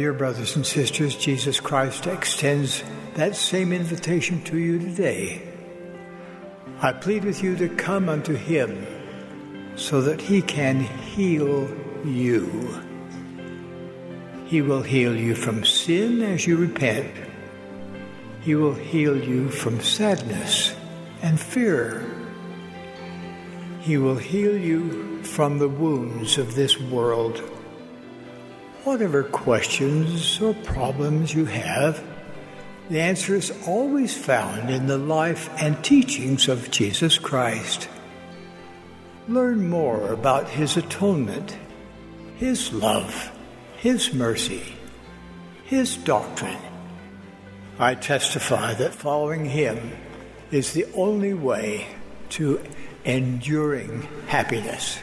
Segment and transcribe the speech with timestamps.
[0.00, 2.82] dear brothers and sisters, Jesus Christ extends
[3.16, 5.42] that same invitation to you today.
[6.80, 8.86] I plead with you to come unto Him
[9.76, 11.68] so that He can heal
[12.02, 12.82] you.
[14.46, 17.14] He will heal you from sin as you repent.
[18.40, 20.74] He will heal you from sadness
[21.20, 22.10] and fear.
[23.80, 27.59] He will heal you from the wounds of this world.
[28.90, 32.02] Whatever questions or problems you have,
[32.88, 37.88] the answer is always found in the life and teachings of Jesus Christ.
[39.28, 41.56] Learn more about His atonement,
[42.34, 43.30] His love,
[43.76, 44.74] His mercy,
[45.66, 46.58] His doctrine.
[47.78, 49.92] I testify that following Him
[50.50, 51.86] is the only way
[52.30, 52.60] to
[53.04, 54.98] enduring happiness.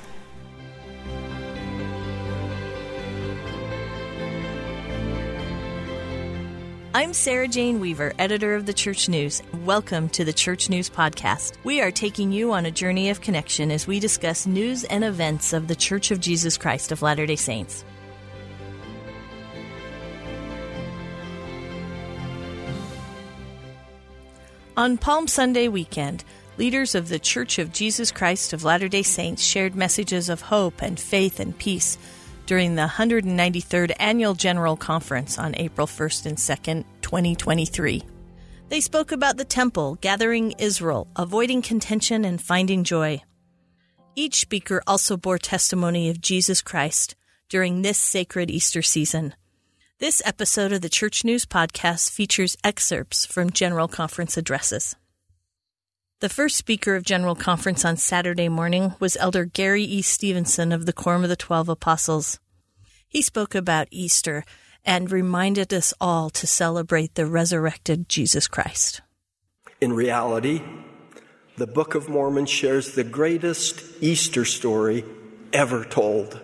[6.93, 9.43] I'm Sarah Jane Weaver, editor of the Church News.
[9.66, 11.53] Welcome to the Church News Podcast.
[11.66, 15.52] We are taking you on a journey of connection as we discuss news and events
[15.52, 17.83] of the Church of Jesus Christ of Latter day Saints.
[24.77, 26.23] On Palm Sunday weekend,
[26.57, 30.81] leaders of the Church of Jesus Christ of Latter day Saints shared messages of hope
[30.81, 31.97] and faith and peace
[32.48, 38.03] during the 193rd Annual General Conference on April 1st and 2nd, 2023.
[38.70, 43.22] They spoke about the temple, gathering Israel, avoiding contention, and finding joy.
[44.16, 47.16] Each speaker also bore testimony of Jesus Christ
[47.50, 49.36] during this sacred Easter season.
[50.00, 54.95] This episode of the Church News Podcast features excerpts from General Conference addresses.
[56.19, 60.01] The first speaker of General Conference on Saturday morning was Elder Gary E.
[60.01, 62.39] Stevenson of the Quorum of the Twelve Apostles.
[63.07, 64.44] He spoke about Easter
[64.83, 69.01] and reminded us all to celebrate the resurrected Jesus Christ.
[69.79, 70.63] In reality,
[71.56, 75.06] the Book of Mormon shares the greatest Easter story
[75.53, 76.41] ever told.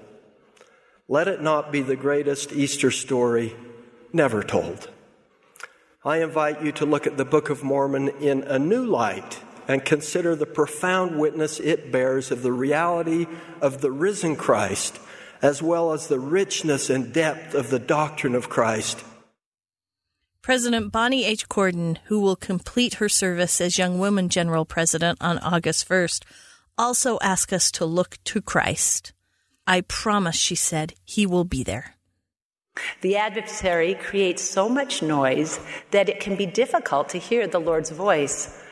[1.08, 3.56] Let it not be the greatest Easter story
[4.14, 4.92] never told.
[6.06, 9.86] I invite you to look at the Book of Mormon in a new light and
[9.86, 13.28] consider the profound witness it bears of the reality
[13.62, 15.00] of the risen Christ,
[15.42, 19.04] as well as the richness and depth of the doctrine of Christ.
[20.42, 21.48] President Bonnie H.
[21.48, 26.24] Cordon, who will complete her service as Young Women General President on August 1st,
[26.78, 29.14] also asked us to look to Christ.
[29.66, 31.96] I promise, she said, he will be there.
[33.02, 35.60] The adversary creates so much noise
[35.92, 38.63] that it can be difficult to hear the Lord's voice.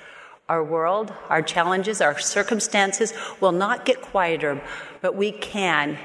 [0.51, 4.62] Our world, our challenges, our circumstances will not get quieter,
[5.00, 5.97] but we can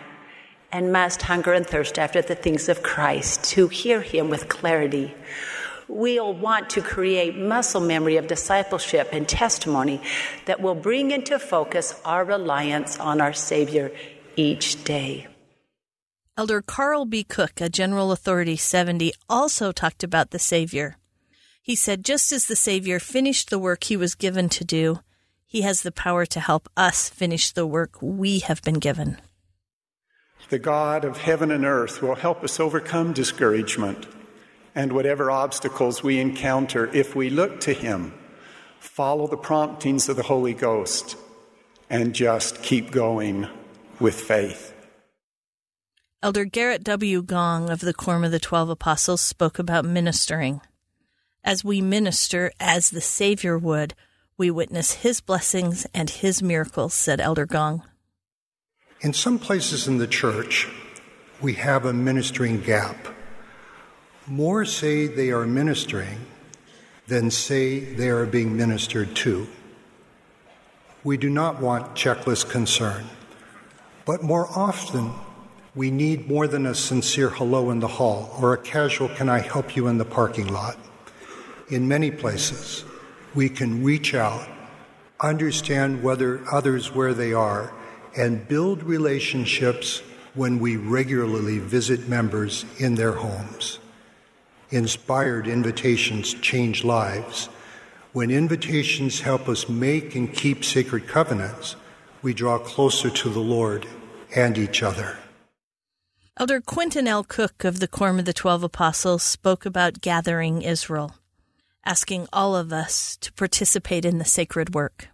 [0.70, 5.12] and must hunger and thirst after the things of Christ to hear Him with clarity.
[5.88, 10.00] We'll want to create muscle memory of discipleship and testimony
[10.44, 13.90] that will bring into focus our reliance on our Savior
[14.36, 15.26] each day.
[16.38, 17.24] Elder Carl B.
[17.24, 20.98] Cook, a General Authority 70, also talked about the Savior.
[21.66, 25.00] He said, just as the Savior finished the work he was given to do,
[25.44, 29.18] he has the power to help us finish the work we have been given.
[30.48, 34.06] The God of heaven and earth will help us overcome discouragement
[34.76, 38.14] and whatever obstacles we encounter if we look to Him,
[38.78, 41.16] follow the promptings of the Holy Ghost,
[41.90, 43.48] and just keep going
[43.98, 44.72] with faith.
[46.22, 47.22] Elder Gerrit W.
[47.22, 50.60] Gong of the Quorum of the Twelve Apostles spoke about ministering.
[51.46, 53.94] As we minister as the Savior would,
[54.36, 57.84] we witness His blessings and His miracles, said Elder Gong.
[59.00, 60.66] In some places in the church,
[61.40, 62.96] we have a ministering gap.
[64.26, 66.18] More say they are ministering
[67.06, 69.46] than say they are being ministered to.
[71.04, 73.06] We do not want checklist concern,
[74.04, 75.12] but more often
[75.76, 79.38] we need more than a sincere hello in the hall or a casual can I
[79.38, 80.76] help you in the parking lot
[81.68, 82.84] in many places,
[83.34, 84.48] we can reach out,
[85.20, 87.72] understand whether others where they are,
[88.16, 90.00] and build relationships
[90.34, 93.78] when we regularly visit members in their homes.
[94.70, 97.48] Inspired invitations change lives.
[98.12, 101.76] When invitations help us make and keep sacred covenants,
[102.22, 103.86] we draw closer to the Lord
[104.34, 105.18] and each other.
[106.38, 107.24] Elder Quentin L.
[107.24, 111.14] Cook of the Quorum of the Twelve Apostles spoke about gathering Israel
[111.86, 115.08] asking all of us to participate in the sacred work.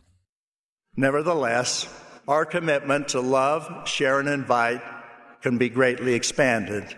[0.96, 1.88] Nevertheless,
[2.26, 4.82] our commitment to love, share, and invite
[5.42, 6.96] can be greatly expanded.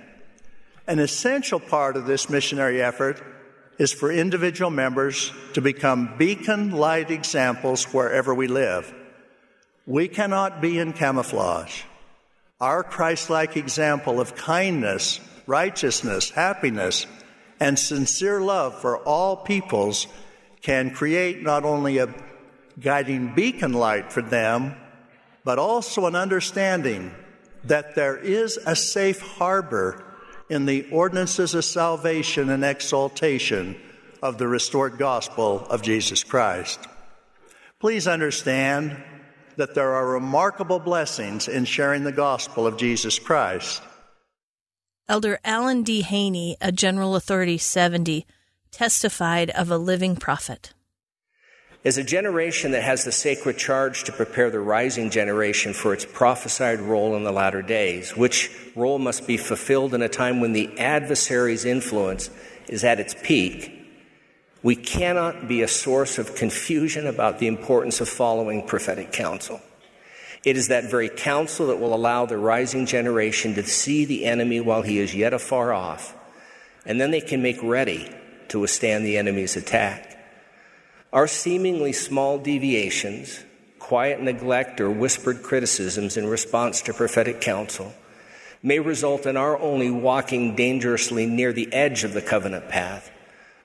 [0.87, 3.23] An essential part of this missionary effort
[3.79, 8.93] is for individual members to become beacon light examples wherever we live.
[9.87, 11.83] We cannot be in camouflage.
[12.61, 17.07] Our Christ like example of kindness, righteousness, happiness,
[17.61, 20.07] and sincere love for all peoples
[20.63, 22.15] can create not only a
[22.81, 24.75] guiding beacon light for them,
[25.45, 27.15] but also an understanding
[27.65, 30.05] that there is a safe harbor
[30.49, 33.77] in the ordinances of salvation and exaltation
[34.23, 36.81] of the restored gospel of Jesus Christ.
[37.79, 38.97] Please understand
[39.57, 43.83] that there are remarkable blessings in sharing the gospel of Jesus Christ.
[45.07, 46.01] Elder Allen D.
[46.01, 48.25] Haynie, a General Authority 70,
[48.71, 50.73] testified of a living prophet.
[51.85, 56.07] As a generation that has the sacred charge to prepare the rising generation for its
[56.07, 60.55] prophesied role in the latter days, which role must be fulfilled in a time when
[60.55, 62.31] the adversary's influence
[62.69, 63.73] is at its peak,
[64.63, 69.61] we cannot be a source of confusion about the importance of following prophetic counsel.
[70.45, 74.61] It is that very counsel that will allow the rising generation to see the enemy
[74.61, 76.15] while he is yet afar off,
[76.85, 78.11] and then they can make ready
[78.49, 80.11] to withstand the enemy's attack.
[81.13, 83.43] Our seemingly small deviations,
[83.79, 87.95] quiet neglect, or whispered criticisms in response to prophetic counsel
[88.63, 93.11] may result in our only walking dangerously near the edge of the covenant path.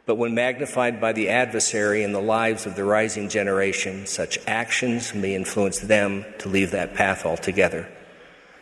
[0.09, 5.13] But when magnified by the adversary in the lives of the rising generation, such actions
[5.13, 7.87] may influence them to leave that path altogether.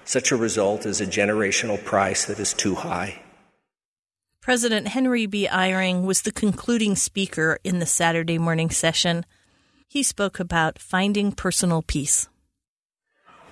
[0.03, 3.21] Such a result is a generational price that is too high.
[4.41, 5.47] President Henry B.
[5.47, 9.25] Eyring was the concluding speaker in the Saturday morning session.
[9.87, 12.27] He spoke about finding personal peace.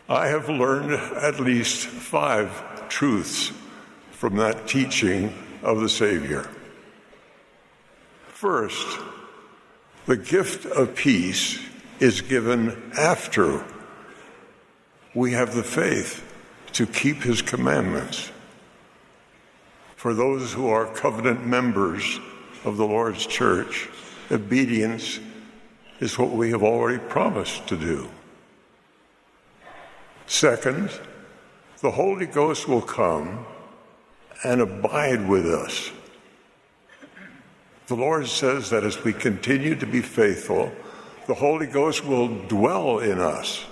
[0.09, 3.53] I have learned at least five truths
[4.12, 5.33] from that teaching
[5.63, 6.50] of the Savior.
[8.45, 9.00] First,
[10.06, 11.59] the gift of peace
[12.00, 13.65] is given after
[15.15, 16.24] we have the faith
[16.74, 18.31] to keep his commandments
[19.95, 22.19] for those who are covenant members
[22.63, 23.89] of the Lord's church,
[24.30, 25.19] obedience
[26.00, 28.07] is what we have already promised to do.
[30.27, 30.92] Second,
[31.81, 33.44] the Holy Ghost will come
[34.44, 35.89] and abide with us.
[37.87, 40.71] The Lord says that as we continue to be faithful,
[41.27, 43.65] the Holy Ghost will dwell in us.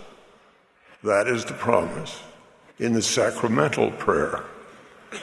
[1.04, 2.22] That is the promise
[2.78, 4.44] in the sacramental prayer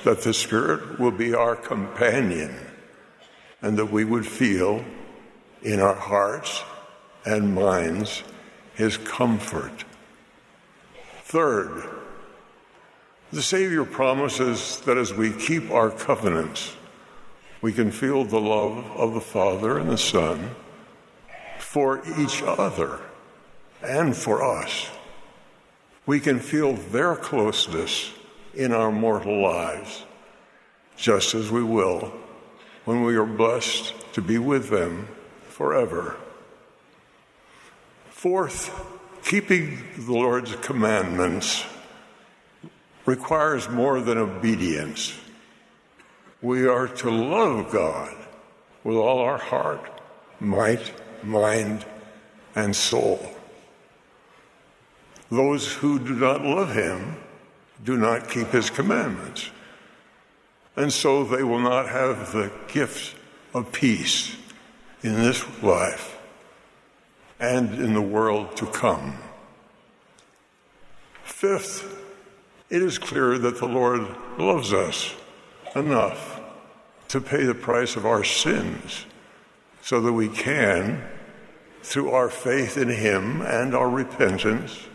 [0.04, 2.54] that the Spirit will be our companion
[3.62, 4.84] and that we would feel
[5.62, 6.62] in our hearts
[7.24, 8.22] and minds
[8.74, 9.84] His comfort.
[11.24, 11.88] Third,
[13.32, 16.74] the Savior promises that as we keep our covenants,
[17.62, 20.54] we can feel the love of the Father and the Son
[21.58, 23.00] for each other
[23.82, 24.90] and for us.
[26.06, 28.12] We can feel their closeness
[28.54, 30.04] in our mortal lives,
[30.96, 32.12] just as we will
[32.84, 35.06] when we are blessed to be with them
[35.42, 36.16] forever.
[38.08, 38.70] Fourth,
[39.22, 41.64] keeping the Lord's commandments
[43.06, 45.19] requires more than obedience.
[46.42, 48.16] We are to love God
[48.82, 50.00] with all our heart,
[50.40, 50.92] might,
[51.22, 51.84] mind,
[52.54, 53.34] and soul.
[55.30, 57.16] Those who do not love Him
[57.84, 59.50] do not keep his commandments.
[60.76, 63.16] And so they will not have the gift
[63.54, 64.36] of peace
[65.02, 66.18] in this life
[67.38, 69.18] and in the world to come.
[71.24, 71.98] Fifth,
[72.68, 74.06] it is clear that the Lord
[74.38, 75.14] loves us
[75.74, 76.40] enough
[77.08, 79.06] to pay the price of our sins
[79.82, 81.02] so that we can,
[81.82, 84.86] through our faith in Him and our repentance,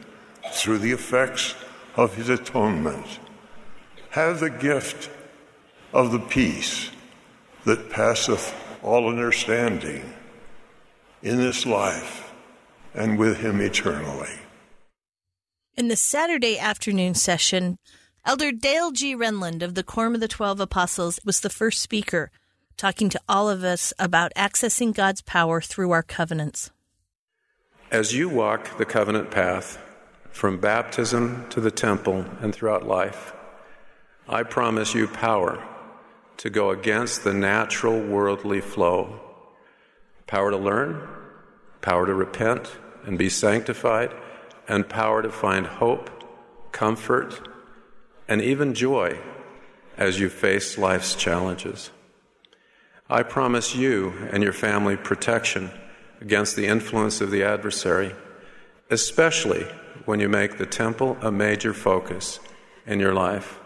[0.51, 1.55] through the effects
[1.95, 3.19] of his atonement.
[4.11, 5.09] Have the gift
[5.93, 6.89] of the peace
[7.65, 8.53] that passeth
[8.83, 10.13] all understanding
[11.21, 12.33] in this life
[12.93, 14.39] and with him eternally.
[15.75, 17.77] In the Saturday afternoon session,
[18.27, 19.15] Elder Dale G.
[19.15, 22.31] Renlund of the Quorum of the Twelve Apostles was the first speaker,
[22.75, 26.71] talking to all of us about accessing God's power through our covenants.
[27.91, 29.77] As you walk the covenant path,
[30.31, 33.31] from baptism to the temple and throughout life,
[34.27, 35.63] I promise you power
[36.37, 39.19] to go against the natural worldly flow.
[40.25, 41.07] Power to learn,
[41.81, 42.71] power to repent
[43.05, 44.11] and be sanctified,
[44.67, 46.09] and power to find hope,
[46.71, 47.49] comfort,
[48.27, 49.17] and even joy
[49.97, 51.91] as you face life's challenges.
[53.09, 55.71] I promise you and your family protection
[56.21, 58.15] against the influence of the adversary,
[58.89, 59.65] especially
[60.05, 62.39] when you make the temple a major focus
[62.85, 63.59] in your life.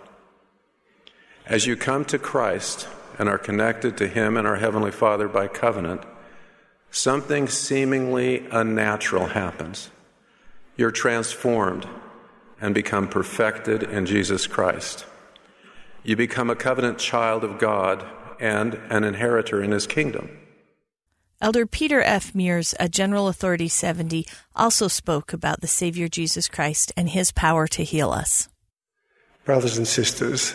[1.45, 2.87] As you come to Christ
[3.17, 6.01] and are connected to Him and our Heavenly Father by covenant,
[6.91, 9.89] something seemingly unnatural happens.
[10.75, 11.87] You're transformed
[12.61, 15.05] and become perfected in Jesus Christ.
[16.03, 18.05] You become a covenant child of God
[18.39, 20.29] and an inheritor in His kingdom.
[21.41, 22.35] Elder Peter F.
[22.35, 24.25] Meurs, a General Authority 70,
[24.55, 28.49] also spoke about the Savior Jesus Christ and His power to heal us.
[29.45, 30.53] Brothers and sisters,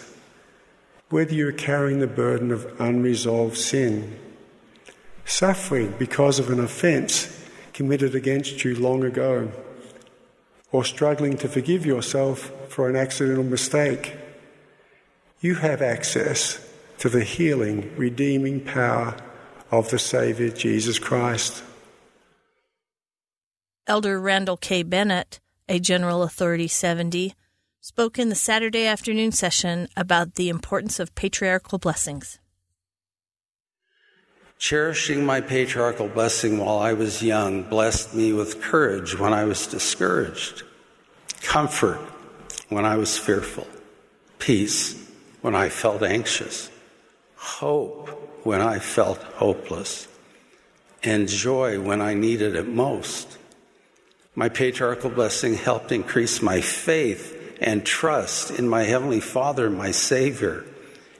[1.09, 4.19] whether you're carrying the burden of unresolved sin,
[5.25, 9.51] suffering because of an offense committed against you long ago,
[10.75, 14.17] or struggling to forgive yourself for an accidental mistake,
[15.41, 19.17] you have access to the healing, redeeming power
[19.71, 21.63] of the Saviour Jesus Christ.
[23.87, 24.83] Elder Randall K.
[24.83, 25.39] Bennett,
[25.69, 27.35] a General Authority 70,
[27.81, 32.41] spoke in the Saturday afternoon session about the importance of patriarchal blessings.
[34.59, 39.67] Cherishing my patriarchal blessing while I was young blessed me with courage when I was
[39.67, 40.63] discouraged,
[41.43, 42.01] comfort
[42.69, 43.67] when I was fearful,
[44.39, 44.97] peace
[45.43, 46.71] when I felt anxious,
[47.37, 48.09] hope
[48.45, 50.09] when I felt hopeless,
[51.03, 53.39] and joy when I needed it most.
[54.35, 60.65] My patriarchal blessing helped increase my faith and trust in my Heavenly Father, my Savior.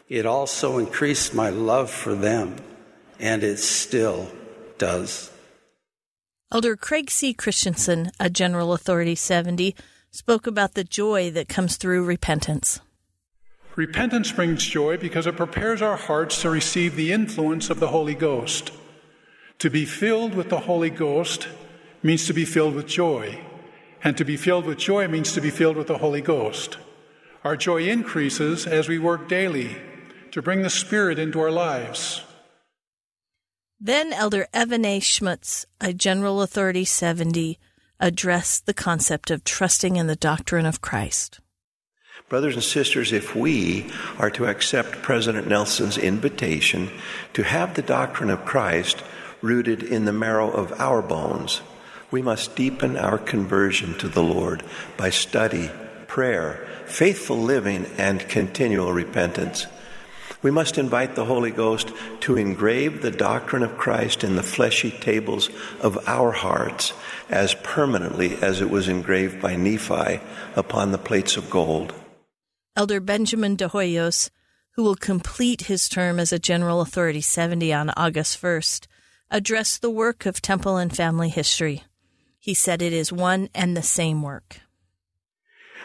[0.09, 2.57] It also increased my love for them,
[3.25, 4.31] and it still
[4.77, 5.31] does.
[6.53, 7.33] Elder Craig C.
[7.33, 9.75] Christensen, a General Authority 70,
[10.11, 12.81] spoke about the joy that comes through repentance.
[13.77, 18.15] Repentance brings joy because it prepares our hearts to receive the influence of the Holy
[18.15, 18.73] Ghost.
[19.61, 21.49] To be filled with the Holy Ghost
[22.03, 23.41] means to be filled with joy.
[24.05, 26.77] And to be filled with joy means to be filled with the Holy Ghost.
[27.43, 29.79] Our joy increases as we work daily
[30.33, 32.21] to bring the Spirit into our lives.
[33.81, 35.01] Then Elder Evan A.
[35.01, 37.59] Schmutz, a General Authority 70,
[37.99, 41.41] addressed the concept of trusting in the doctrine of Christ.
[42.29, 46.91] Brothers and sisters, if we are to accept President Nelson's invitation
[47.35, 49.03] to have the doctrine of Christ
[49.43, 51.61] rooted in the marrow of our bones,
[52.11, 54.63] we must deepen our conversion to the Lord
[54.97, 55.71] by study,
[56.07, 59.67] prayer, faithful living, and continual repentance.
[60.45, 64.91] We must invite the Holy Ghost to engrave the doctrine of Christ in the fleshy
[64.91, 65.49] tables
[65.81, 66.93] of our hearts
[67.31, 70.21] as permanently as it was engraved by Nephi
[70.55, 71.95] upon the plates of gold.
[72.77, 74.29] Elder Benjamin de Hoyos,
[74.73, 78.87] who will complete his term as a General Authority 70 on August 1st,
[79.31, 81.85] addressed the work of temple and family history.
[82.39, 84.61] He said it is one and the same work.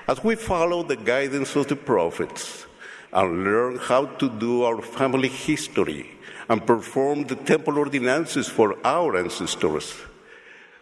[0.05, 2.65] As we follow the guidance of the prophets
[3.11, 6.09] and learn how to do our family history
[6.47, 9.95] and perform the temple ordinances for our ancestors,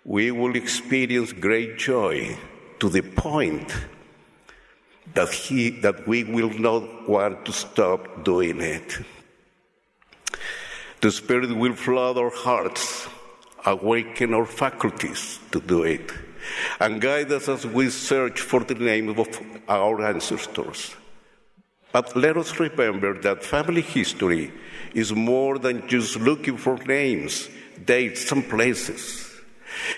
[0.05, 2.37] we will experience great joy
[2.79, 3.73] to the point
[5.13, 8.99] that, he, that we will not want to stop doing it.
[11.01, 13.07] The Spirit will flood our hearts,
[13.65, 16.11] awaken our faculties to do it,
[16.79, 19.27] and guide us as we search for the name of
[19.67, 20.95] our ancestors.
[21.91, 24.51] But let us remember that family history
[24.93, 27.49] is more than just looking for names,
[27.85, 29.29] dates, and places.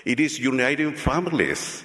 [0.04, 1.84] It is uniting families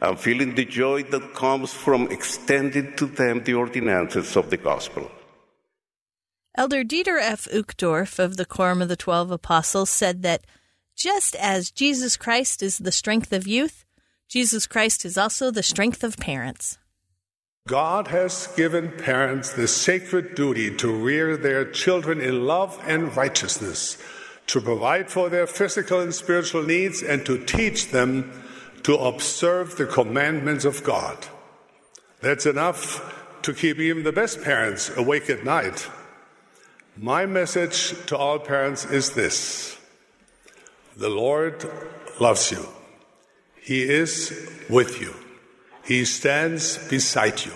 [0.00, 5.10] and feeling the joy that comes from extending to them the ordinances of the gospel.
[6.54, 7.46] Elder Dieter F.
[7.52, 10.46] Uchtdorf of the Quorum of the Twelve Apostles said that
[10.96, 13.84] just as Jesus Christ is the strength of youth,
[14.28, 16.78] Jesus Christ is also the strength of parents.
[17.66, 23.98] God has given parents the sacred duty to rear their children in love and righteousness,
[24.46, 28.44] to provide for their physical and spiritual needs, and to teach them
[28.84, 31.26] to observe the commandments of God.
[32.20, 35.90] That's enough to keep even the best parents awake at night.
[36.96, 39.76] My message to all parents is this
[40.96, 41.68] The Lord
[42.20, 42.64] loves you,
[43.60, 44.30] He is
[44.70, 45.14] with you,
[45.86, 47.52] He stands beside you.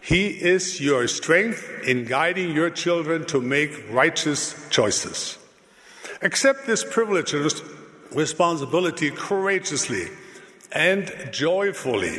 [0.00, 5.38] He is your strength in guiding your children to make righteous choices.
[6.20, 7.48] Accept this privilege and
[8.12, 10.08] responsibility courageously
[10.72, 12.18] and joyfully.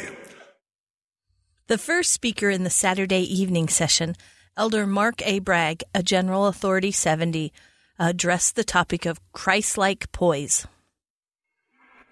[1.68, 4.16] The first speaker in the Saturday evening session,
[4.56, 5.40] Elder Mark A.
[5.40, 7.52] Bragg, a General Authority 70,
[8.00, 10.66] addressed the topic of Christ like poise.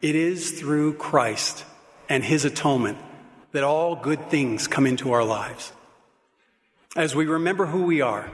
[0.01, 1.63] It is through Christ
[2.09, 2.97] and his atonement
[3.51, 5.71] that all good things come into our lives.
[6.95, 8.29] As we remember who we are,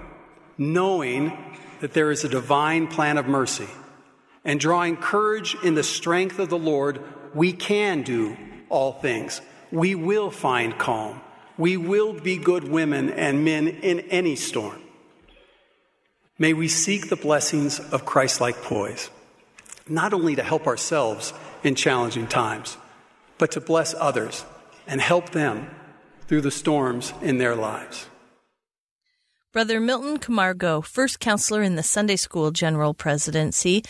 [0.57, 1.38] knowing
[1.81, 3.67] that there is a divine plan of mercy,
[4.43, 7.01] and drawing courage in the strength of the Lord,
[7.34, 8.38] we can do
[8.69, 9.41] all things.
[9.72, 11.22] We will find calm.
[11.57, 14.81] We will be good women and men in any storm.
[16.38, 19.10] May we seek the blessings of Christ like poise,
[19.88, 22.77] not only to help ourselves in challenging times,
[23.38, 24.43] but to bless others
[24.88, 25.70] and help them
[26.27, 28.08] through the storms in their lives.
[29.51, 33.84] Brother Milton Camargo, first counselor in the Sunday School General Presidency,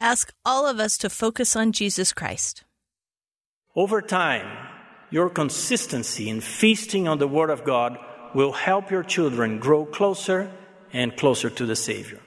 [0.00, 2.64] asked all of us to focus on Jesus Christ.
[3.76, 4.48] Over time,
[5.10, 7.98] your consistency in feasting on the Word of God
[8.34, 10.50] will help your children grow closer
[10.92, 12.18] and closer to the Savior.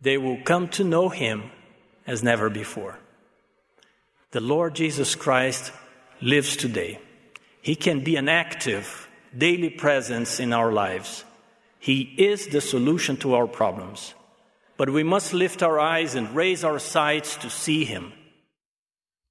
[0.00, 1.50] They will come to know Him
[2.06, 2.98] as never before.
[4.30, 5.72] The Lord Jesus Christ
[6.20, 6.98] lives today.
[7.62, 11.24] He can be an active, daily presence in our lives.
[11.78, 14.14] He is the solution to our problems.
[14.76, 18.12] But we must lift our eyes and raise our sights to see Him.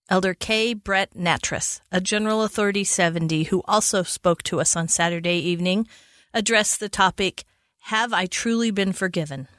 [0.10, 0.74] Elder K.
[0.74, 5.88] Brett Nattress, a General Authority 70 who also spoke to us on Saturday evening,
[6.34, 7.44] addressed the topic
[7.84, 9.50] Have I Truly Been Forgiven?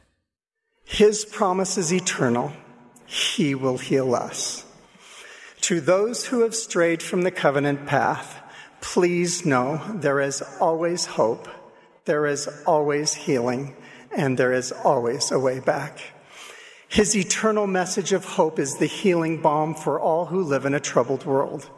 [0.84, 2.52] His promise is eternal.
[3.06, 4.64] He will heal us.
[5.62, 8.41] To those who have strayed from the covenant path,
[8.82, 11.48] please know there is always hope,
[12.04, 13.74] there is always healing,
[14.14, 16.00] and there is always a way back.
[16.88, 20.80] His eternal message of hope is the healing balm for all who live in a
[20.80, 21.70] troubled world.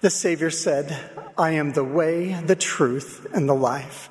[0.00, 0.98] The Savior said,
[1.36, 4.10] I am the way, the truth, and the life.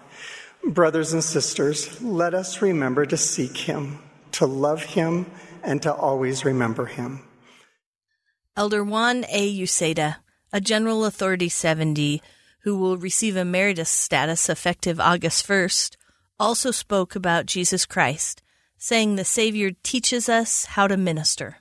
[0.64, 4.00] Brothers and sisters, let us remember to seek Him,
[4.34, 5.26] to love Him,
[5.64, 7.24] and to always remember Him.
[8.56, 9.60] Elder Juan A.
[9.60, 10.18] Uceda,
[10.54, 12.22] a General Authority 70,
[12.60, 15.96] who will receive emeritus status effective August 1st,
[16.40, 18.42] also spoke about Jesus Christ
[18.78, 21.58] saying the Savior teaches us how to minister.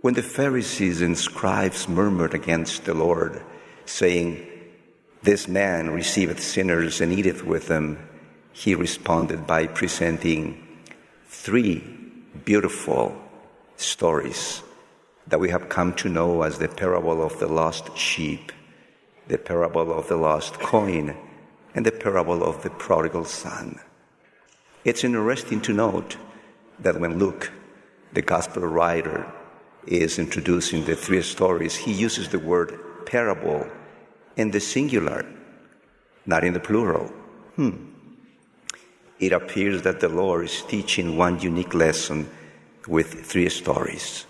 [0.00, 3.42] When the Pharisees and scribes murmured against the Lord,
[3.84, 4.46] saying,
[5.22, 7.98] This man receiveth sinners and eateth with them,
[8.52, 10.66] he responded by presenting
[11.26, 11.78] three
[12.44, 13.16] beautiful
[13.76, 14.62] stories
[15.26, 18.52] that we have come to know as the parable of the lost sheep,
[19.32, 21.16] the parable of the lost coin,
[21.74, 23.80] and the parable of the prodigal son.
[24.84, 26.18] It's interesting to note
[26.78, 27.50] that when Luke,
[28.12, 29.26] the gospel writer,
[29.86, 33.66] is introducing the three stories, he uses the word parable
[34.36, 35.24] in the singular,
[36.26, 37.06] not in the plural.
[37.56, 37.86] Hmm.
[39.18, 42.28] It appears that the Lord is teaching one unique lesson
[42.86, 44.26] with three stories.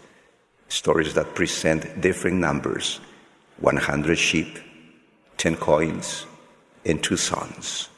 [0.69, 3.01] Stories that present different numbers
[3.59, 4.59] 100 sheep,
[5.43, 6.25] 10 coins,
[6.85, 7.89] and two sons.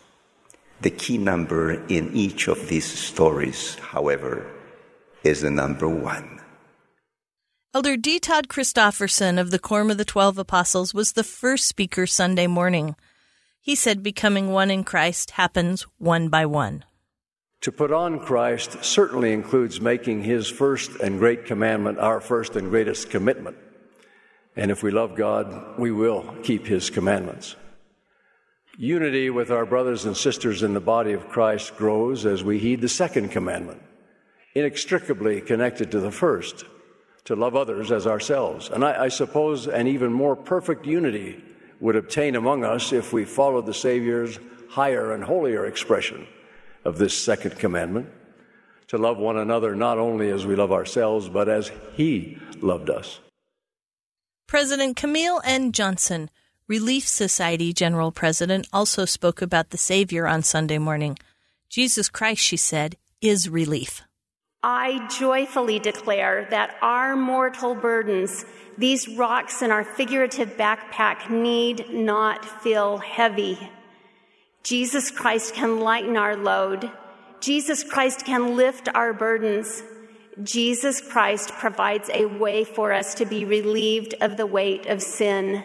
[0.81, 4.51] The key number in each of these stories, however,
[5.25, 6.41] is the number one.
[7.75, 8.19] Elder D.
[8.19, 12.97] Todd Christofferson of the Quorum of the Twelve Apostles was the first speaker Sunday morning.
[13.61, 16.87] He said becoming one in Christ happens one by one.
[17.61, 22.71] To put on Christ certainly includes making his first and great commandment our first and
[22.71, 23.59] greatest commitment.
[24.57, 27.57] And if we love God, we will keep his commandments.
[28.77, 32.81] Unity with our brothers and sisters in the body of Christ grows as we heed
[32.81, 33.81] the second commandment,
[34.55, 36.65] inextricably connected to the first,
[37.25, 38.69] to love others as ourselves.
[38.69, 41.43] And I, I, suppose an even more perfect unity
[41.81, 44.39] would obtain among us if we followed the Savior's
[44.71, 46.27] higher and holier expression
[46.85, 48.09] of this second commandment
[48.89, 53.21] to love one another not only as we love ourselves, but as He loved us.
[54.47, 55.73] President Camille N.
[55.73, 56.31] Johnson
[56.69, 61.19] Relief Society General President also spoke about the Savior on Sunday morning.
[61.69, 64.03] Jesus Christ, she said, is relief.
[64.63, 68.47] I joyfully declare that our mortal burdens,
[68.79, 73.59] these rocks in our figurative backpack, need not feel heavy.
[74.63, 76.91] Jesus Christ can lighten our load.
[77.41, 79.83] Jesus Christ can lift our burdens.
[80.43, 85.65] Jesus Christ provides a way for us to be relieved of the weight of sin.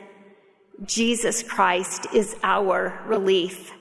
[0.86, 3.72] Jesus Christ is our relief.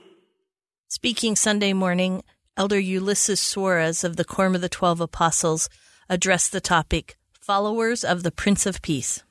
[0.88, 2.22] Speaking Sunday morning,
[2.56, 5.68] Elder Ulisses Soares of the Quorum of the Twelve Apostles
[6.08, 9.22] addressed the topic Followers of the Prince of Peace.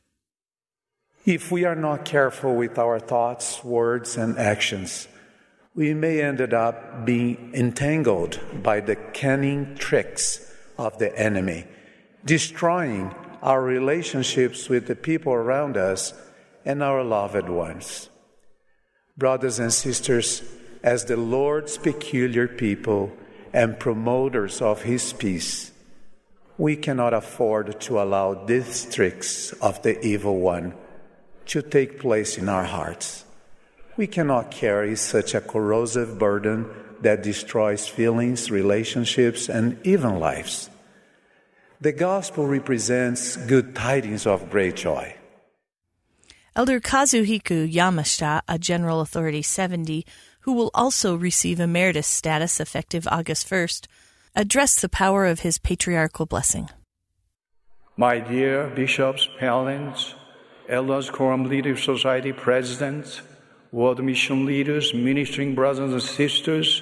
[1.26, 5.08] If we are not careful with our thoughts, words, and actions,
[5.76, 10.44] we may end up being entangled by the cunning tricks
[10.78, 11.66] of the enemy,
[12.26, 16.14] destroying our relationships with the people around us
[16.66, 18.10] and our loved ones.
[19.18, 20.44] Brothers and sisters,
[20.84, 23.12] as the Lord's peculiar people
[23.54, 25.72] and promoters of His peace,
[26.58, 30.74] we cannot afford to allow these tricks of the evil one
[31.46, 33.26] to take place in our hearts.
[33.96, 36.70] We cannot carry such a corrosive burden
[37.02, 40.70] that destroys feelings, relationships, and even lives.
[41.80, 45.16] The gospel represents good tidings of great joy.
[46.56, 50.06] Elder Kazuhiko Yamashita, a General Authority 70,
[50.42, 53.86] who will also receive emeritus status effective August 1st,
[54.36, 56.70] addressed the power of his patriarchal blessing.
[57.96, 60.16] My dear bishops, parents,
[60.68, 63.22] elders, quorum leaders, society presidents,
[63.72, 66.82] world mission leaders, ministering brothers and sisters,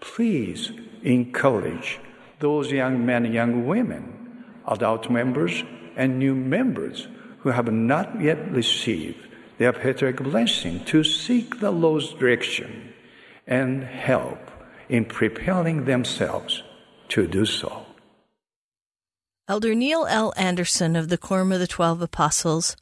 [0.00, 2.00] please encourage
[2.40, 5.62] those young men and young women, adult members,
[5.96, 7.08] and new members
[7.38, 12.92] who have not yet received their patriarchal blessing to seek the Lord's direction
[13.46, 14.50] and help
[14.88, 16.62] in preparing themselves
[17.08, 17.84] to do so.
[19.46, 20.32] Elder Neil L.
[20.36, 22.76] Andersen of the Quorum of the Twelve Apostles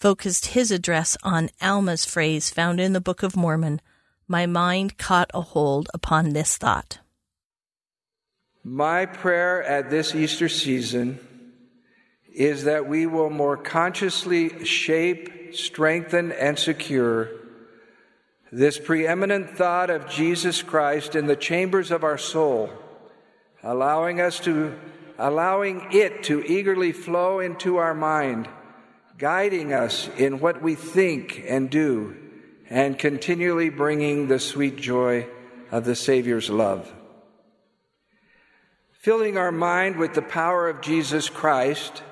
[0.00, 3.80] focused his address on Alma's phrase found in the Book of Mormon
[4.26, 6.98] My mind caught a hold upon this thought.
[8.64, 11.18] My prayer at this Easter season
[12.32, 17.30] is that we will more consciously shape, strengthen, and secure
[18.50, 22.70] this preeminent thought of Jesus Christ in the chambers of our soul,
[23.62, 24.78] allowing us to
[25.18, 28.48] allowing it to eagerly flow into our mind,
[29.18, 32.16] guiding us in what we think and do,
[32.70, 35.26] and continually bringing the sweet joy
[35.72, 36.92] of the Savior's love.
[38.92, 42.02] Filling our mind with the power of Jesus Christ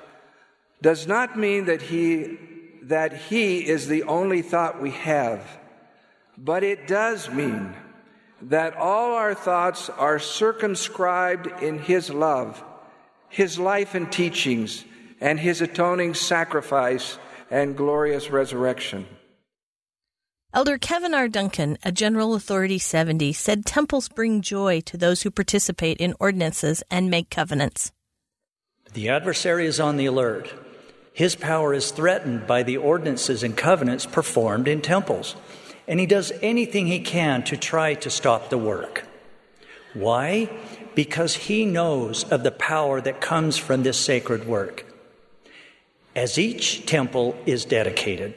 [0.81, 2.37] does not mean that he,
[2.83, 5.59] that he is the only thought we have,
[6.37, 7.73] but it does mean
[8.41, 12.61] that all our thoughts are circumscribed in his love,
[13.29, 14.83] his life and teachings,
[15.19, 17.17] and his atoning sacrifice
[17.49, 19.05] and glorious resurrection.
[20.53, 21.27] Elder Kevin R.
[21.27, 26.81] Duncan, a General Authority 70, said temples bring joy to those who participate in ordinances
[26.89, 27.91] and make covenants.
[28.93, 30.53] The adversary is on the alert.
[31.13, 35.35] His power is threatened by the ordinances and covenants performed in temples,
[35.87, 39.03] and he does anything he can to try to stop the work.
[39.93, 40.49] Why?
[40.95, 44.86] Because he knows of the power that comes from this sacred work.
[46.17, 48.33] As each temple is dedicated,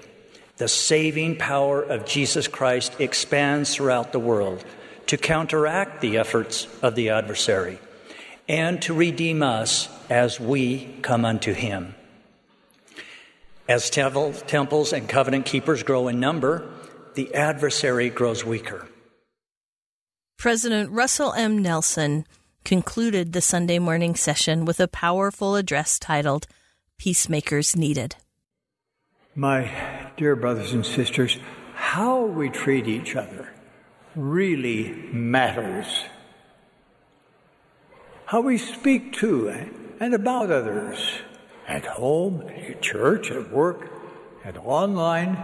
[0.58, 4.62] the saving power of Jesus Christ expands throughout the world
[5.06, 7.78] to counteract the efforts of the adversary
[8.46, 11.94] and to redeem us as we come unto him.
[13.66, 16.68] As temples and covenant keepers grow in number,
[17.14, 18.86] the adversary grows weaker.
[20.36, 21.62] President Russell M.
[21.62, 22.26] Nelson
[22.62, 26.46] concluded the Sunday morning session with a powerful address titled
[27.00, 28.16] Peacemakers Needed.
[29.34, 31.38] My dear brothers and sisters,
[31.72, 33.48] how we treat each other
[34.14, 35.86] really matters.
[38.26, 39.48] How we speak to
[39.98, 40.98] and about others
[41.66, 43.90] at home, at church, at work,
[44.44, 45.38] and online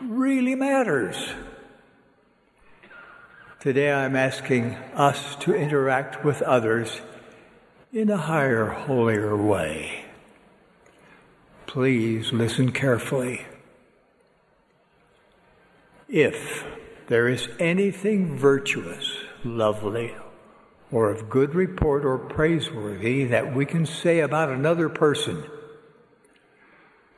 [0.00, 1.34] really matters.
[3.60, 7.02] Today I'm asking us to interact with others
[7.92, 10.07] in a higher, holier way.
[11.68, 13.44] Please listen carefully.
[16.08, 16.64] If
[17.08, 20.14] there is anything virtuous, lovely,
[20.90, 25.44] or of good report or praiseworthy that we can say about another person,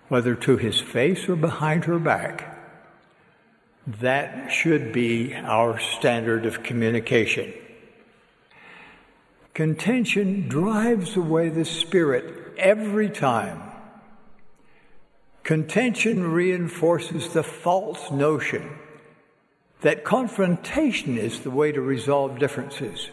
[0.08, 2.58] whether to his face or behind her back,
[3.86, 7.54] that should be our standard of communication.
[9.54, 13.69] Contention drives away the spirit every time.
[15.50, 18.70] Contention reinforces the false notion
[19.80, 23.10] that confrontation is the way to resolve differences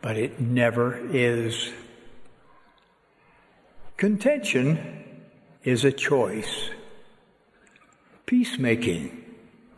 [0.00, 1.72] but it never is.
[3.98, 5.04] Contention
[5.62, 6.70] is a choice.
[8.24, 9.22] Peacemaking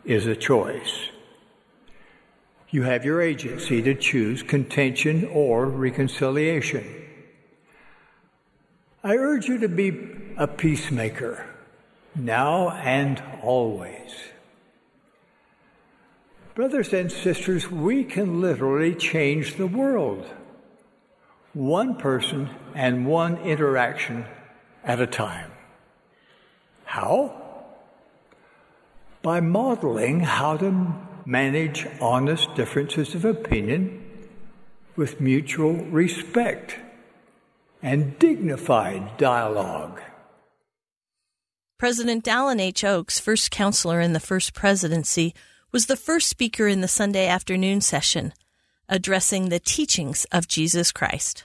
[0.05, 1.09] is a choice.
[2.69, 7.01] You have your agency to choose contention or reconciliation.
[9.03, 9.91] I urge you to be
[10.37, 11.45] a peacemaker,
[12.15, 14.11] now and always.
[16.55, 20.25] Brothers and sisters, we can literally change the world.
[21.53, 24.25] One person and one interaction
[24.83, 25.51] at a time.
[26.85, 27.39] How?
[29.21, 30.93] By modeling how to
[31.25, 34.03] manage honest differences of opinion
[34.95, 36.77] with mutual respect
[37.81, 40.01] and dignified dialogue.
[41.83, 42.85] President Dallin H.
[42.85, 45.35] Oaks, first counselor in the first presidency,
[45.73, 48.31] was the first speaker in the Sunday afternoon session,
[48.87, 51.43] addressing the teachings of Jesus Christ.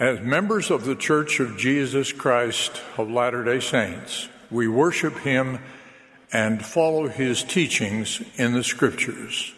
[0.00, 5.58] As members of the Church of Jesus Christ of Latter day Saints, we worship Him
[6.32, 9.52] and follow His teachings in the Scriptures.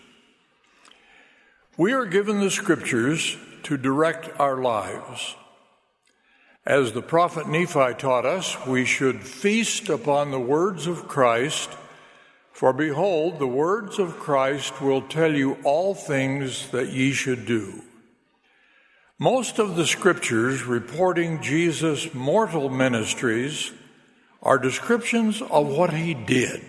[1.76, 5.36] We are given the Scriptures to direct our lives.
[6.66, 11.70] As the prophet Nephi taught us, we should feast upon the words of Christ
[12.56, 17.82] for behold, the words of Christ will tell you all things that ye should do.
[19.18, 23.72] Most of the scriptures reporting Jesus' mortal ministries
[24.42, 26.64] are descriptions of what he did.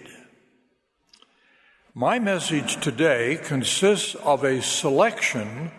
[1.93, 5.71] My message today consists of a selection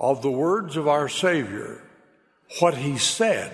[0.00, 1.84] of the words of our Savior,
[2.60, 3.52] what he said.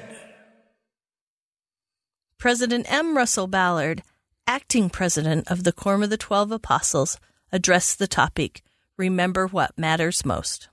[2.39, 3.17] President M.
[3.17, 4.03] Russell Ballard
[4.47, 7.19] acting president of the Quorum of the Twelve Apostles,
[7.51, 8.63] addressed the topic
[8.97, 10.69] Remember What Matters Most.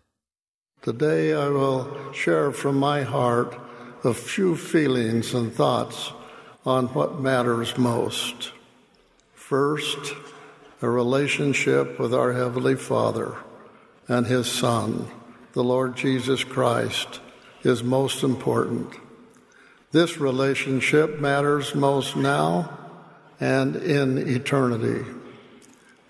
[0.82, 3.58] Today I will share from my heart
[4.03, 6.12] a few feelings and thoughts
[6.65, 8.51] on what matters most.
[9.34, 10.13] First,
[10.82, 13.36] a relationship with our Heavenly Father
[14.08, 15.08] and His Son,
[15.53, 17.19] the Lord Jesus Christ,
[17.63, 18.93] is most important.
[19.91, 22.78] This relationship matters most now
[23.39, 25.06] and in eternity.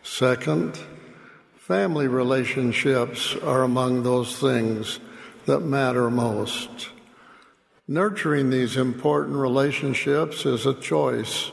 [0.03, 0.79] Second,
[1.57, 4.99] family relationships are among those things
[5.45, 6.89] that matter most.
[7.87, 11.51] Nurturing these important relationships is a choice.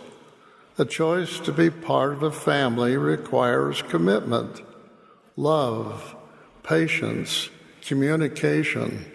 [0.79, 4.61] A choice to be part of a family requires commitment,
[5.37, 6.15] love,
[6.63, 7.49] patience,
[7.81, 9.11] communication,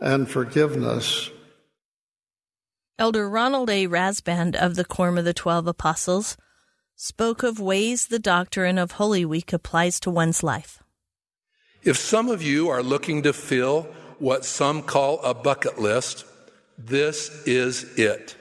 [0.00, 1.30] and forgiveness.
[2.98, 3.86] Elder Ronald A.
[3.86, 6.36] Rasband of the Quorum of the Twelve Apostles
[6.96, 10.82] spoke of ways the doctrine of Holy Week applies to one's life.
[11.84, 13.82] If some of you are looking to fill
[14.18, 16.24] what some call a bucket list,
[16.76, 18.36] this is it.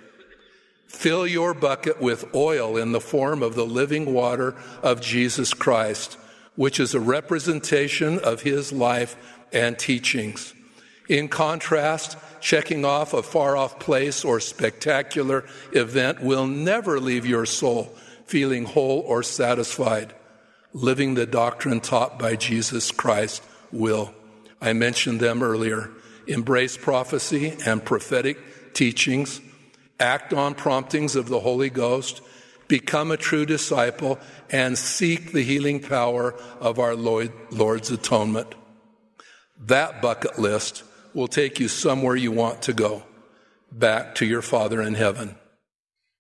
[0.88, 6.18] Fill your bucket with oil in the form of the living water of Jesus Christ,
[6.56, 9.16] which is a representation of his life
[9.54, 10.56] and teachings.
[11.08, 17.46] In contrast, checking off a far off place or spectacular event will never leave your
[17.46, 20.14] soul feeling whole or satisfied.
[20.74, 23.42] Living the doctrine taught by Jesus Christ
[23.72, 24.14] will.
[24.62, 25.90] I mentioned them earlier.
[26.28, 29.40] Embrace prophecy and prophetic teachings,
[30.00, 32.22] act on promptings of the Holy Ghost,
[32.68, 38.54] become a true disciple, and seek the healing power of our Lord's atonement.
[39.58, 40.84] That bucket list
[41.18, 43.02] will take you somewhere you want to go,
[43.72, 45.36] back to your Father in heaven.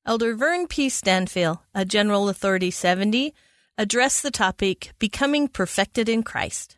[0.07, 0.89] Elder Vern P.
[0.89, 3.35] Stanfield, a General Authority 70,
[3.77, 6.77] addressed the topic Becoming Perfected in Christ.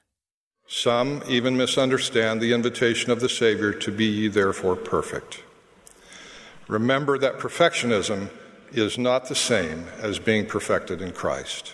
[0.67, 5.41] Some even misunderstand the invitation of the Savior to be ye therefore perfect.
[6.67, 8.29] Remember that perfectionism
[8.73, 11.73] is not the same as being perfected in Christ.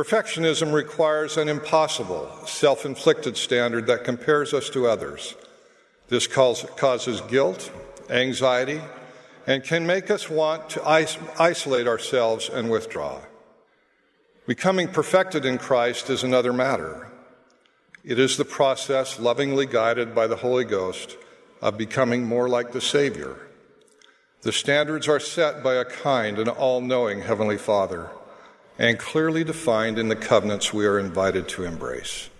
[0.00, 5.34] Perfectionism requires an impossible, self inflicted standard that compares us to others.
[6.08, 7.70] This causes guilt,
[8.08, 8.80] anxiety,
[9.46, 13.20] and can make us want to isolate ourselves and withdraw.
[14.46, 17.12] Becoming perfected in Christ is another matter.
[18.02, 21.18] It is the process, lovingly guided by the Holy Ghost,
[21.60, 23.36] of becoming more like the Savior.
[24.40, 28.08] The standards are set by a kind and all knowing Heavenly Father
[28.80, 32.30] and clearly defined in the covenants we are invited to embrace.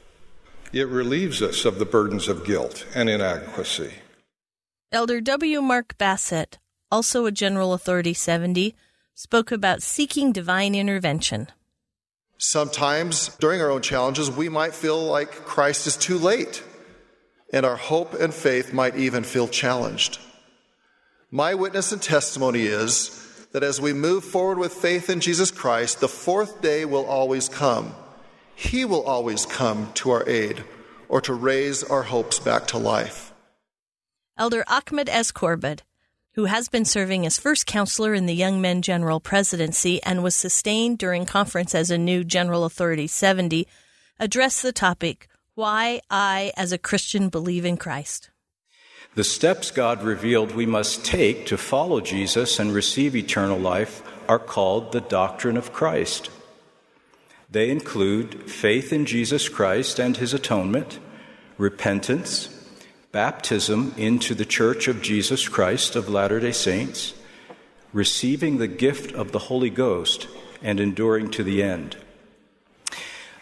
[0.72, 3.92] It relieves us of the burdens of guilt and inadequacy.
[4.90, 5.60] Elder W.
[5.60, 6.58] Mark Bassett,
[6.90, 8.74] also a General Authority 70,
[9.14, 11.48] spoke about seeking divine intervention.
[12.38, 16.62] Sometimes during our own challenges, we might feel like Christ is too late,
[17.52, 20.18] and our hope and faith might even feel challenged.
[21.30, 23.10] My witness and testimony is
[23.52, 27.48] that as we move forward with faith in Jesus Christ, the fourth day will always
[27.48, 27.94] come.
[28.54, 30.64] He will always come to our aid
[31.08, 33.32] or to raise our hopes back to life.
[34.38, 35.32] Elder Ahmad S.
[35.32, 35.80] Corbitt,
[36.34, 40.36] who has been serving as first counselor in the Young Men General Presidency and was
[40.36, 43.66] sustained during conference as a new General Authority 70,
[44.18, 48.30] addressed the topic Why I, as a Christian, Believe in Christ.
[49.14, 54.38] The steps God revealed we must take to follow Jesus and receive eternal life are
[54.38, 56.30] called the doctrine of Christ.
[57.50, 61.00] They include faith in Jesus Christ and his atonement,
[61.58, 62.48] repentance,
[63.10, 67.12] baptism into the Church of Jesus Christ of Latter day Saints,
[67.92, 70.28] receiving the gift of the Holy Ghost,
[70.62, 71.96] and enduring to the end.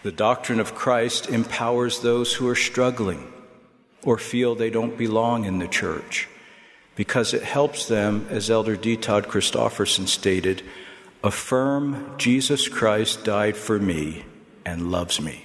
[0.02, 3.30] The doctrine of Christ empowers those who are struggling
[4.08, 6.26] or feel they don't belong in the church
[6.96, 8.96] because it helps them, as Elder D.
[8.96, 10.62] Todd Christofferson stated,
[11.22, 14.24] affirm Jesus Christ died for me
[14.64, 15.44] and loves me.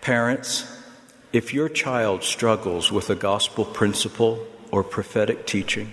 [0.00, 0.66] Parents,
[1.32, 5.92] if your child struggles with a gospel principle or prophetic teaching,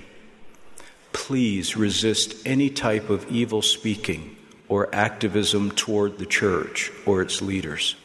[1.12, 4.36] please resist any type of evil speaking
[4.68, 7.96] or activism toward the church or its leaders.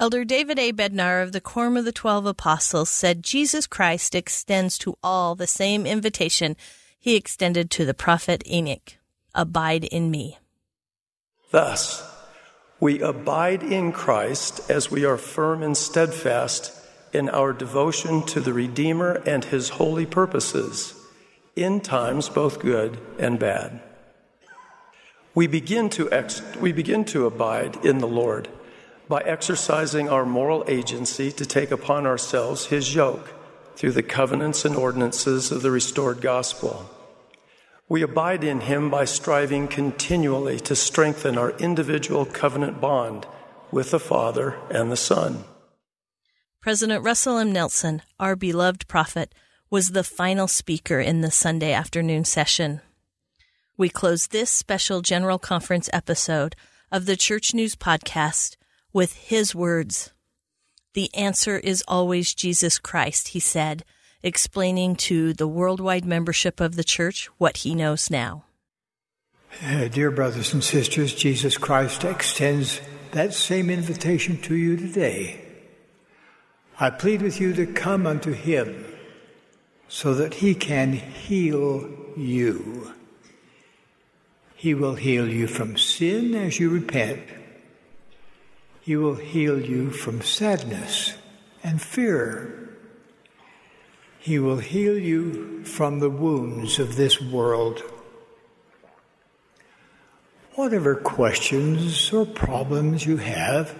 [0.00, 0.72] Elder David A.
[0.72, 5.46] Bednar of the Quorum of the Twelve Apostles said Jesus Christ extends to all the
[5.46, 6.56] same invitation
[6.98, 8.94] he extended to the prophet Enoch
[9.36, 10.38] Abide in me.
[11.52, 12.02] Thus,
[12.80, 16.72] we abide in Christ as we are firm and steadfast
[17.12, 20.94] in our devotion to the Redeemer and his holy purposes,
[21.54, 23.80] in times both good and bad.
[25.36, 28.48] We begin to, ex- we begin to abide in the Lord
[29.08, 33.32] by exercising our moral agency to take upon ourselves his yoke
[33.76, 36.88] through the covenants and ordinances of the restored gospel.
[37.88, 43.26] We abide in him by striving continually to strengthen our individual covenant bond
[43.70, 45.44] with the Father and the Son.
[46.60, 47.52] President Russell M.
[47.52, 49.34] Nelson, our beloved prophet,
[49.68, 52.80] was the final speaker in the Sunday afternoon session.
[53.76, 56.56] We close this special General Conference episode
[56.90, 58.56] of the Church News Podcast
[58.94, 60.12] with his words.
[60.94, 63.84] The answer is always Jesus Christ, he said,
[64.22, 68.44] explaining to the worldwide membership of the church what he knows now.
[69.62, 72.80] Uh, dear brothers and sisters, Jesus Christ extends
[73.10, 75.40] that same invitation to you today.
[76.78, 78.84] I plead with you to come unto him
[79.88, 82.92] so that he can heal you.
[84.56, 87.20] He will heal you from sin as you repent
[88.84, 91.14] he will heal you from sadness
[91.62, 92.68] and fear.
[94.18, 97.82] He will heal you from the wounds of this world.
[100.52, 103.74] Whatever questions or problems you have,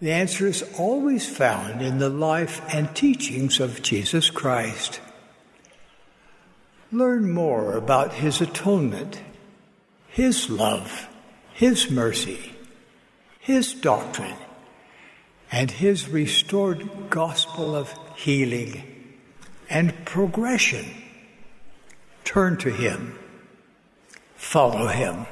[0.00, 5.02] the answer is always found in the life and teachings of Jesus Christ.
[6.90, 9.20] Learn more about His atonement,
[10.08, 11.08] His love,
[11.52, 12.53] His mercy
[13.44, 14.38] his doctrine
[15.52, 18.82] and his restored gospel of healing
[19.68, 20.86] and progression.
[22.24, 23.18] Turn to him,
[24.34, 25.26] follow him.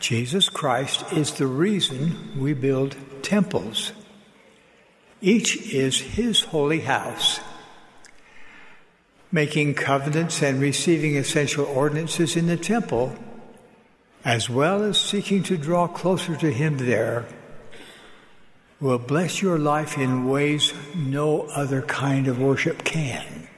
[0.00, 3.92] Jesus Christ is the reason we build temples.
[5.20, 7.40] Each is his holy house.
[9.30, 13.14] Making covenants and receiving essential ordinances in the temple
[14.26, 17.24] as well as seeking to draw closer to Him there,
[18.80, 23.48] will bless your life in ways no other kind of worship can.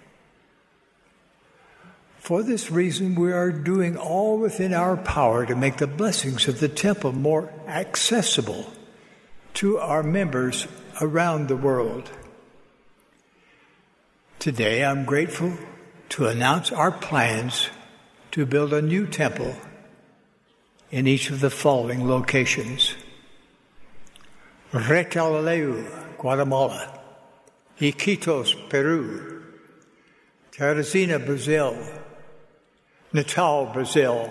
[2.18, 6.60] For this reason, we are doing all within our power to make the blessings of
[6.60, 8.70] the temple more accessible
[9.54, 10.66] to our members
[11.00, 12.10] around the world.
[14.38, 15.54] Today, I'm grateful
[16.10, 17.70] to announce our plans
[18.32, 19.56] to build a new temple
[20.90, 22.94] in each of the following locations.
[24.72, 27.00] Retalhuleu, Guatemala.
[27.80, 29.42] Iquitos, Peru.
[30.52, 31.76] Teresina, Brazil.
[33.12, 34.30] Natal, Brazil.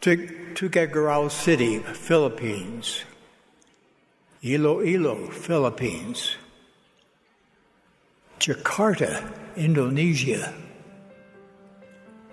[0.00, 3.04] Tuguegarao City, Philippines.
[4.42, 6.36] Iloilo, Philippines.
[8.38, 10.54] Jakarta, Indonesia.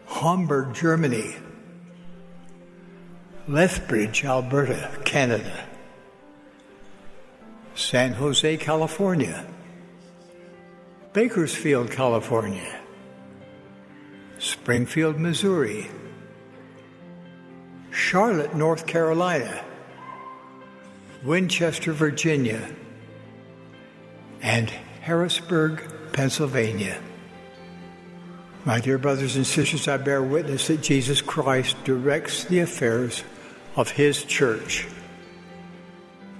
[0.05, 1.35] Hamburg, Germany.
[3.47, 5.65] Lethbridge, Alberta, Canada.
[7.75, 9.45] San Jose, California.
[11.11, 12.79] Bakersfield, California.
[14.39, 15.91] Springfield, Missouri.
[17.91, 19.61] Charlotte, North Carolina.
[21.25, 22.73] Winchester, Virginia.
[24.41, 24.69] And
[25.01, 25.83] Harrisburg,
[26.13, 26.97] Pennsylvania.
[28.63, 33.21] My dear brothers and sisters, I bear witness that Jesus Christ directs the affairs
[33.75, 34.87] of His church.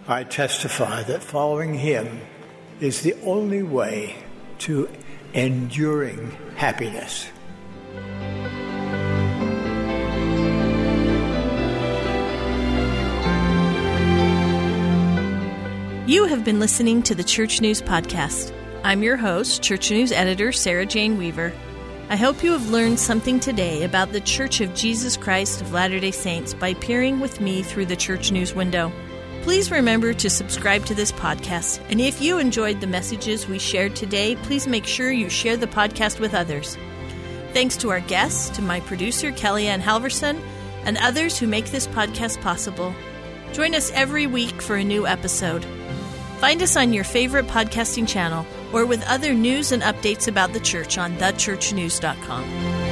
[0.08, 2.22] I testify that following Him
[2.80, 4.16] is the only way
[4.60, 4.90] to
[5.34, 7.28] enduring happiness.
[16.06, 18.54] You have been listening to the Church News Podcast.
[18.84, 21.54] I'm your host, Church News editor Sarah Jane Weaver.
[22.10, 26.00] I hope you have learned something today about the Church of Jesus Christ of Latter
[26.00, 28.92] day Saints by peering with me through the Church News window.
[29.42, 33.96] Please remember to subscribe to this podcast, and if you enjoyed the messages we shared
[33.96, 36.78] today, please make sure you share the podcast with others.
[37.54, 40.42] Thanks to our guests, to my producer, KellieAnn Halvorsen,
[40.84, 42.94] and others who make this podcast possible.
[43.54, 45.66] Join us every week for a new episode.
[46.40, 50.60] Find us on your favorite podcasting channel or with other news and updates about the
[50.60, 52.83] church on thechurchnews.com.